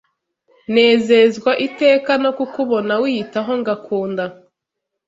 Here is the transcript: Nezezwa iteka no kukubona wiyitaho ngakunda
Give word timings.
Nezezwa 0.73 1.51
iteka 1.67 2.11
no 2.23 2.31
kukubona 2.37 2.93
wiyitaho 3.01 3.51
ngakunda 3.61 4.23